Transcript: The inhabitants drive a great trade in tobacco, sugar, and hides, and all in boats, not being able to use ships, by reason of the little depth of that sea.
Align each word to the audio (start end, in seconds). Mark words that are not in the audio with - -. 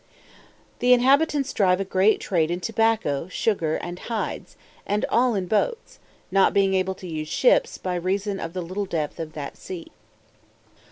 The 0.79 0.93
inhabitants 0.93 1.53
drive 1.53 1.79
a 1.79 1.85
great 1.85 2.19
trade 2.19 2.49
in 2.49 2.59
tobacco, 2.59 3.27
sugar, 3.27 3.75
and 3.75 3.99
hides, 3.99 4.57
and 4.83 5.05
all 5.09 5.35
in 5.35 5.45
boats, 5.45 5.99
not 6.31 6.55
being 6.55 6.73
able 6.73 6.95
to 6.95 7.07
use 7.07 7.27
ships, 7.27 7.77
by 7.77 7.93
reason 7.93 8.39
of 8.39 8.53
the 8.53 8.63
little 8.63 8.85
depth 8.85 9.19
of 9.19 9.33
that 9.33 9.57
sea. 9.57 9.91